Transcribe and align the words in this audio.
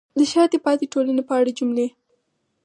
د 0.17 0.19
شاته 0.31 0.57
پاتې 0.65 0.85
ټولنې 0.93 1.23
په 1.27 1.33
اړه 1.39 1.51
جملې: 1.57 1.87